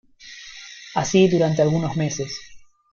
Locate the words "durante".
1.27-1.61